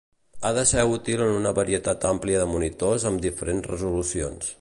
Ha 0.47 0.51
de 0.57 0.61
ser 0.69 0.85
útil 0.93 1.21
en 1.25 1.33
una 1.41 1.51
varietat 1.59 2.07
àmplia 2.13 2.39
de 2.45 2.47
monitors 2.55 3.07
amb 3.11 3.21
diferents 3.27 3.71
resolucions. 3.73 4.49